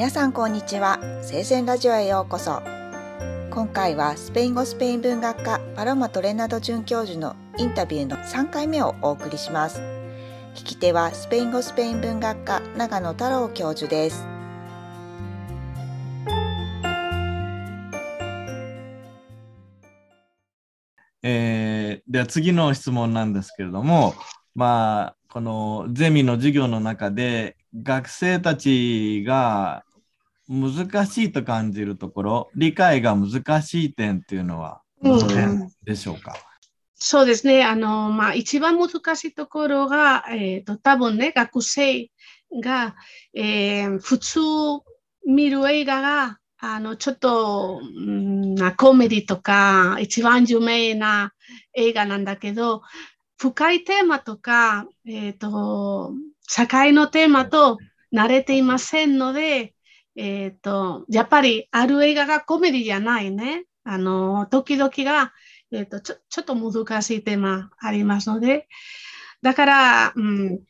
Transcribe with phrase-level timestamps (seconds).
[0.00, 0.98] 皆さんこんにちは。
[1.20, 2.62] 聖戦ラジオへようこそ。
[3.50, 9.82] 今回はスペイン語スペイン文学科パロマトレナド准教授のインタビューの3回目をお送りします。
[10.54, 14.26] 聞き手はスペイン語スペイン文学科長野太郎教授です。
[21.22, 24.14] えー、では次の質問なんですけれども、
[24.54, 29.84] まあ、このゼミの授業の中で学生たちが
[30.50, 36.40] 難しいと感じるところ、理解が難しい点っていうのは、どの点でしょうか、うん、
[36.96, 37.64] そうですね。
[37.64, 42.10] あの、まあ、一番難しいところが、えっ、ー、と、多分ね、学生
[42.60, 42.96] が、
[43.32, 44.40] えー、普通
[45.24, 51.32] 見る映画が、あの、ちょっと、うん、コメディとか、一番有名な
[51.74, 52.82] 映画なんだけど、
[53.38, 56.12] 深いテーマとか、えっ、ー、と、
[56.48, 57.78] 社会のテーマと
[58.12, 59.74] 慣れていませんので、
[60.20, 63.64] えっ、ー、と、やっぱりある映画がコメディじゃないね。
[63.84, 65.32] あの、時々が、
[65.72, 68.68] えっ、ー、とちょ、ちょっと難しいテーマありますので、
[69.40, 70.60] だから、うん、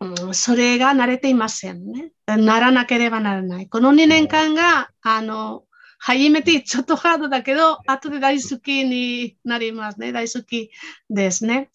[0.00, 2.12] うん、それが慣れていませんね。
[2.26, 3.68] ならなければならない。
[3.68, 5.64] この2年間が、あの、
[5.98, 10.12] 初めてちょっとハードだけど、後で大好きになりますね。
[10.12, 10.70] 大好き
[11.10, 11.70] ですね。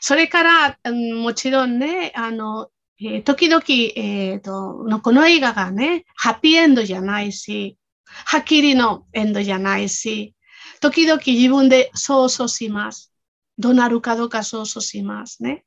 [0.00, 2.68] それから、うん、もちろんね、あの、
[3.00, 10.34] えー、時々、えーと、この映画がね、ハッピーエンドじゃないし、はっきりのエンドじゃないし、
[10.80, 13.12] 時々自分で想像します。
[13.58, 15.64] どうなるかどうか想像しますね。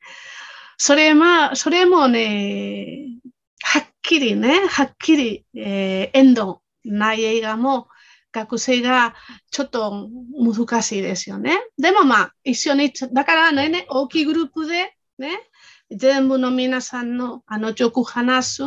[0.78, 3.08] それま、それもね、
[3.62, 7.88] はっきりね、はっきり、えー、エンドない映画も
[8.32, 9.16] 学生が
[9.52, 11.58] ちょっと難しいですよね。
[11.78, 15.40] でもまあ、一緒に、だからね、大きいグループでね、
[15.92, 18.64] 全部の皆さんのあのよく話す、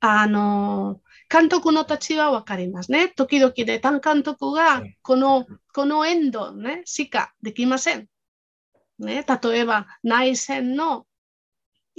[0.00, 3.08] あの、監督の立ちはわかりますね。
[3.08, 8.06] 時々で単監督がこの、このエンドね、しかできません。
[8.98, 11.06] ね、例えば内戦の、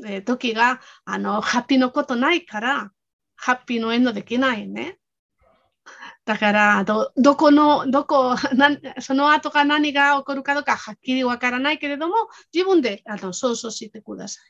[0.05, 2.91] えー、時があのハッピーのことないから、
[3.35, 4.99] ハッピーのエンドできないね。
[6.25, 8.35] だからど、どこの、どこ、
[8.99, 12.15] その後が何が起こるかどうかはっきりわからないけれども、
[12.53, 14.43] 自分であの想像してください。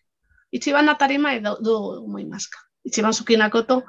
[0.51, 2.59] 一番当たり前どどう思いますか？
[2.83, 3.83] 一番好きなこと、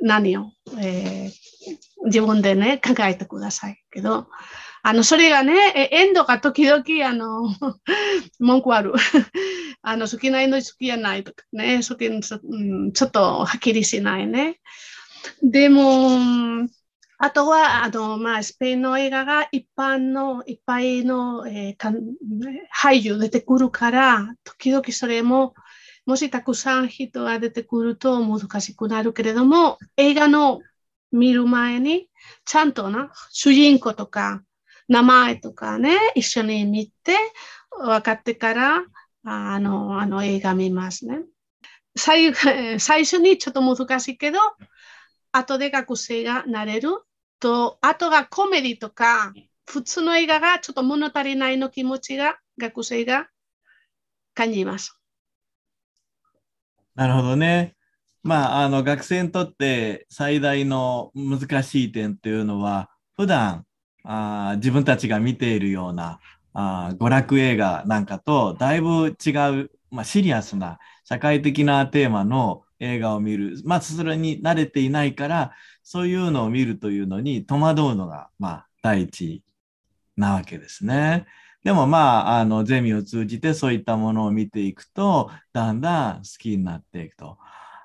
[0.00, 4.28] 何を、えー、自分でね、考えてくださいけど、
[4.82, 7.48] あの、それがね、エンドが時々、あの、
[8.38, 8.92] 文句ある。
[9.82, 12.20] あの、好きなエンド好きじゃないとかね、好き、
[12.92, 14.60] ちょっとはっきりしないね。
[15.42, 16.68] でも、
[17.24, 22.04] あとは、あの、まあ、スペインの映画が一般の、いっぱいの、えー、
[22.70, 25.54] 俳優出てくるから、時々それも、
[26.04, 30.60] もしたくさん人が出てくると難しくなるけれども、映画の
[31.12, 32.10] 見る前に、
[32.44, 34.42] ちゃんとな、主人公とか、
[34.88, 37.16] 名前とかね、一緒に見て、
[37.70, 38.84] 分かってから、
[39.24, 41.20] あの、あの映画見ますね。
[41.96, 44.40] 最最初にちょっと難しいけど、
[45.32, 46.90] 後で学生がなれる
[47.40, 49.32] と、あとがコメディとか、
[49.66, 53.30] 普通の映画がちょっと物足りないの気持ちが学生が
[54.34, 54.96] 感じます。
[56.94, 57.74] なるほどね。
[58.22, 63.66] まあ、あの学生にとって最大の難しい点っていうのは、普段
[64.04, 66.20] あ自分たちが見ているような
[66.52, 69.30] あ娯楽映画なんかとだいぶ違
[69.62, 73.60] う、まあ、シリアスな社会的なテーマの映画を見る。
[73.64, 75.52] まあ、それに慣れていないから、
[75.84, 79.44] そういうのを見るというのに戸惑うのが、まあ、第一
[80.16, 81.26] なわけですね。
[81.62, 87.38] でもまあ、あの、ゼミを通じてそういったものを見ていくと、だんだん好きになっていくと。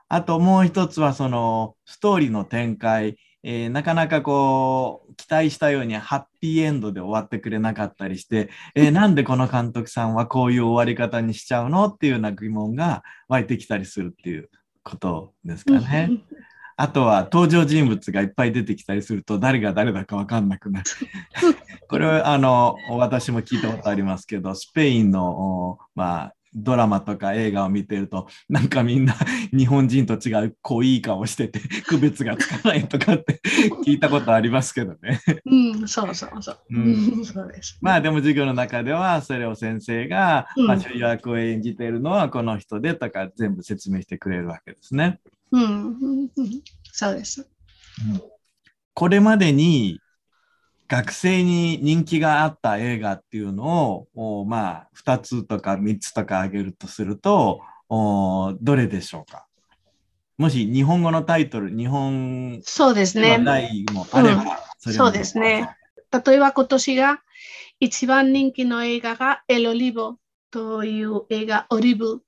[0.09, 3.17] あともう一つは、その、ストーリーの展開。
[3.41, 14.49] えー、なかなかこう、期待したようにハッピーエンドで終わってくれなかったりして、えー、 なんでこの監督さんはこういう終わり方にしちゃうのっていうような疑問が湧いてきたりするっていう
[14.83, 16.09] ことですかね。
[16.79, 20.85] あとは登場人物がいっぱい出てきたりすると誰が誰だか分かんなくなる。
[21.89, 29.13] これはあの私も聞いたことありますけどスペインの、まあ、ドラマとか映画を見てるとなんかみんな
[29.51, 33.41] 日本人と違う濃い顔してて区別がつかないとかって
[33.85, 35.19] 聞いたことありますけどね。
[35.45, 36.59] うん、そうそうそう。
[36.71, 37.77] うん、そうです。
[37.81, 45.19] まあでも授業の中ではそれを先生が、うん、まあ、主役を演じているのはこの人でとか全部説明してくれるわけですね。
[45.51, 46.29] うん、
[46.91, 47.49] そうです。
[48.11, 48.21] うん、
[48.93, 49.99] これまでに
[50.87, 59.45] 学生に人気があった映画っていうのを、まあ、2つとか3つとか挙げるとすると、どれでしょうか？
[60.37, 63.43] もし日本語のタイトル、日本そうですね。
[63.43, 65.75] 題もあれば、うん、そうですね。
[66.25, 67.21] 例えば今年が
[67.79, 70.15] 一番人気の映画がエロリボ
[70.49, 72.21] という映画、オリブ。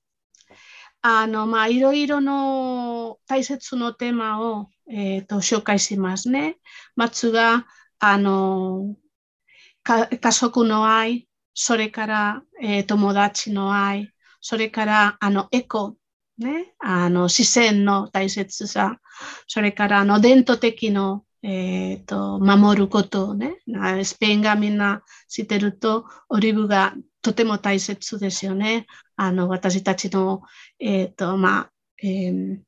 [1.02, 6.58] あの、まあ、いろいろの大切なテーマを、えーと、紹介しますね。
[6.94, 7.66] まずが、
[7.98, 8.96] あの、
[9.84, 15.96] 家族の愛、それから、えー、友達の愛、それからあのエコ、
[16.38, 19.00] ね、あの視線の大切さ、
[19.46, 23.56] それからあの伝統的の、えーと、守ることね、
[24.04, 28.86] スペインがみんな知ってると、オリーブがとても大切ですよね。
[29.22, 30.42] あの私たちの、
[30.80, 31.70] えーとまあ
[32.02, 32.58] えー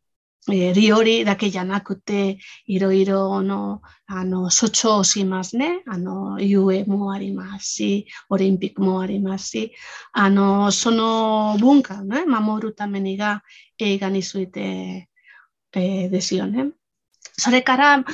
[0.51, 5.83] えー、料理だけじゃなくて、いろいろの、あの、措置をしますね。
[5.87, 9.73] あの、UA もありますし、オリンピックもありますし、
[10.12, 13.43] あの、その文化をね、守るためにが
[13.79, 15.09] 映画について、
[15.73, 16.73] えー、ですよね。
[17.39, 18.05] それから、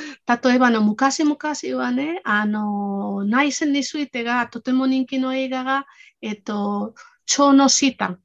[0.43, 1.37] 例えばの昔々
[1.77, 5.85] はね、あの、内戦についてがとても人気の映画が、
[6.21, 6.95] えっと、
[7.25, 8.19] 蝶のシータン。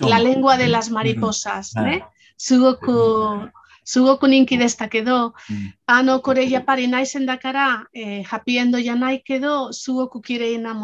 [0.00, 2.04] La lengua de las mariposas ね。
[2.36, 3.50] すごく、
[3.84, 5.32] すごく人気でしたけど、うん、
[5.86, 10.74] あの、これやっぱり内戦だから、えー、ハッピーエンドじゃないけど、すごく綺麗な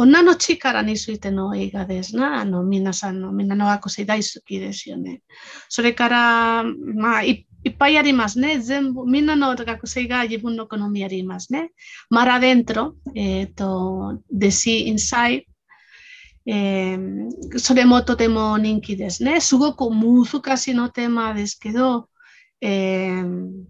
[0.00, 2.40] 女の力についての映画ですな。
[2.40, 5.22] あの、皆さんの、みんなの学生大好きですよね。
[5.68, 8.60] それから、まあ、いっぱいありますね。
[8.60, 11.72] 全部、みんなの学生が自分の好みありますね。
[12.12, 15.42] Mar adentro, えっ、ー、と、The Sea Inside、
[16.46, 19.40] えー、それもとても人気ですね。
[19.40, 22.08] すごく難しいのテーマですけど、
[22.60, 23.64] えー、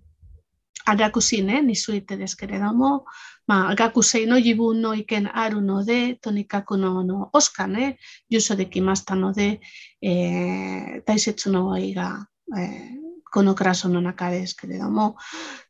[0.84, 3.06] アラクシネについてですけれども、
[3.48, 7.98] まあ、学生の自分の意見あるので、とにかくののオスカーね、
[8.28, 9.62] 優勝できましたので、
[10.02, 12.28] えー、大切な映画、
[12.58, 12.98] えー、
[13.32, 15.16] このクラスの中ですけれども、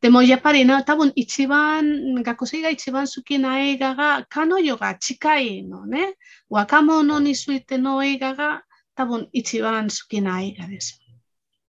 [0.01, 6.15] でもやっぱりな、多分一番、学生が一番好きな映画が、彼女が近いのね、
[6.49, 8.63] 若者についての映画が
[8.95, 10.99] 多分一番好きな映画です。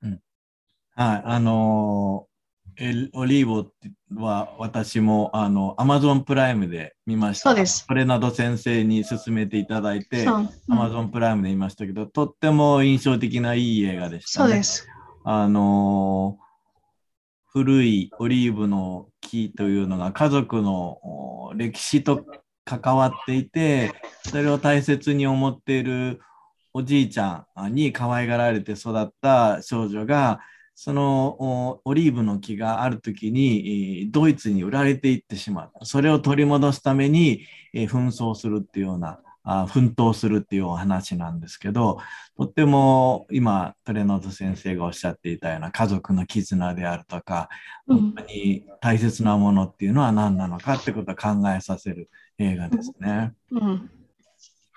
[0.02, 0.20] うん、
[0.96, 2.26] はい、あの
[2.78, 3.66] エオリーボ
[4.16, 7.50] は私もあの Amazon プライムで見ました。
[7.50, 7.86] そうです。
[7.88, 14.88] これなど先生に勧めていただいて、うん、Amazon プライムで見ましたけど、とっても印象的ないい映画でした、ね、そうです。
[15.24, 16.38] あの
[17.48, 22.26] 古いオリーブの木というのが家族の歴史と
[22.64, 23.92] 関わっていて、
[24.30, 26.22] それを大切に思っている
[26.74, 30.40] おじいちゃんに可愛がられて育った少女が、
[30.76, 35.86] そのオリーブの木がある時にドイツに売られていってしまう。
[35.86, 39.20] それを取り戻すために紛争するっていうような、
[39.70, 41.98] 奮闘するっていうお話なんですけど、
[42.38, 47.50] とっても今トレノート先生がおっしゃっていたような家族の絆であるとか、
[47.88, 53.34] 本当に大切なものっていうのは何なのかってことを考えさせる映画ですね。
[53.52, 53.90] うん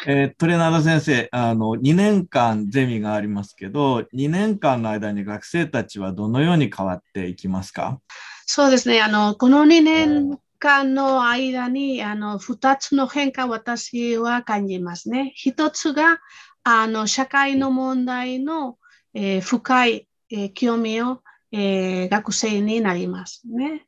[0.07, 8.01] えー、トレーナーの先生、あの、2年間ゼミがありますけど、2年間の間に学生たちはどのように変わっていきますか？
[8.47, 9.01] そうですね。
[9.01, 15.33] あの、この2年間の間に、あの、2つの変化私は感じますね。
[15.43, 16.19] 1つが、
[16.65, 18.77] あの、社会の問題の、
[19.15, 23.87] えー、深い、えー、興味を、えー、学生になりますね。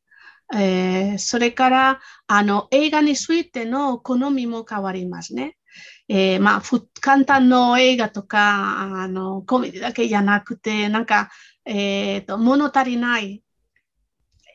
[0.54, 5.55] えー、それから、あの、映画についての好みも変わりますね。
[6.08, 6.62] えー、まあ、
[7.00, 11.30] 簡単の映画とか、あの、コメディだけじゃなくて、なんか、
[11.64, 13.42] えっ、ー、と、物足りない、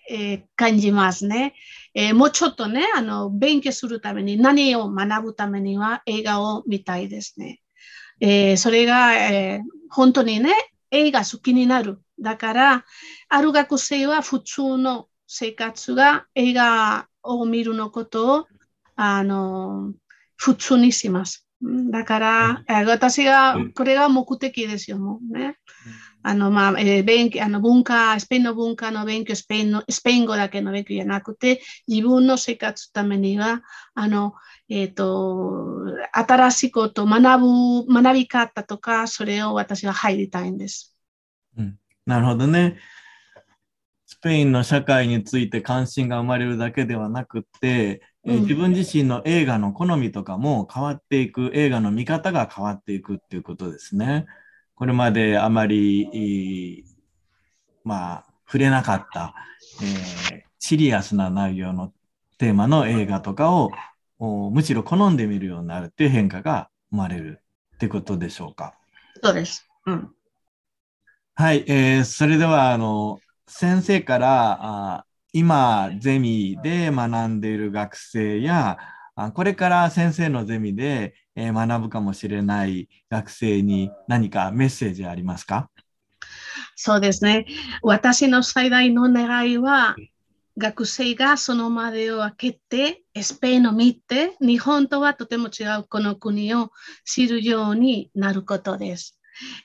[0.09, 1.55] えー、感じますね。
[1.93, 7.61] えー、もうちょっとね、あの、勉強するために、何を学ぶためには映画を見たいですね。
[8.21, 10.53] えー、それが、えー、本当にね、
[10.91, 11.99] 映画好きになる。
[12.19, 12.85] だから、
[13.29, 18.47] ある学生は普通の生活が映画を見るのことを、
[18.95, 19.93] あの、
[20.41, 21.45] 普通にします。
[21.91, 25.57] だから、うん、私が、これが目的ですよ、もうね。
[26.23, 33.61] あの、まあ、えー、勉強、あの、文化、スペインの文化の勉強、スペインの、スペイン語だけの勉強じゃなくて、自分の生活のためには、
[33.93, 34.33] あの、
[34.67, 40.95] えっ、ー、と、新しいこと学ぶ、学び方とか、それを私は入りたいんです。
[41.55, 42.79] うん、なるほどね。
[44.21, 54.27] スペインの社会について関心が生まれるだけではなくて、えー自分自身の映画の好みとかも変わっていく、映画の見方が変わっていくっていうことですね。
[54.75, 56.85] これまであまり、
[57.83, 59.33] まあ、触れなかった、
[59.81, 61.91] えーシリアスな内容の
[62.37, 63.71] テーマの映画とかを、
[64.19, 67.41] おむしろ好んで見るようになるっていう変化が生まれる
[67.75, 68.75] ってことでしょうか。
[69.23, 69.67] そうです。
[69.87, 70.15] うん。
[71.33, 78.77] はい、えーそれでは、あの、先生から、あ今、ゼミで学んでいる学生や、
[79.15, 85.69] あこれから先生のゼミで、えー学ぶかもしれない学生に何かメッセージありますか？
[86.75, 87.45] そうですね。
[87.81, 89.95] 私の最大の願いは、
[90.57, 96.71] 学生がその窓を開けて、スペインを見て、日本とはとても違うこの国を
[97.05, 99.17] 知るようになることです。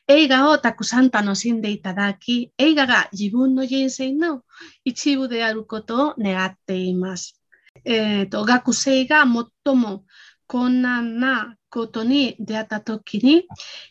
[0.08, 4.42] 映画をたくさん楽しんでいただき、映画が自分の人生の
[4.84, 7.40] 一部であることを願っています。
[7.84, 10.04] えーと学生が最も
[10.46, 13.46] 困難なことに出会ったときに、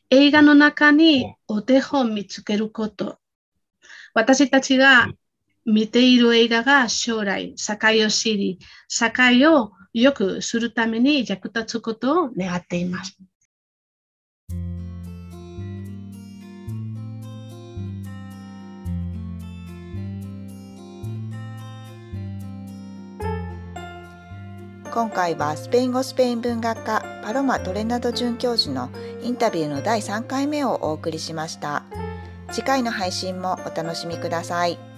[0.09, 3.17] 映画の中にお手本を見つけること。
[4.13, 5.09] 私たちが
[5.65, 13.17] 見ている映画が将来、社会を知り、社会を良くするために役立つことを願っています。
[24.95, 28.89] 今回はスペイン語スペイン文学科パロマ・トレナド准教授の
[29.21, 31.83] インタビューの第3回目をお送りしました。
[32.49, 34.94] 次回の配信もお楽しみください。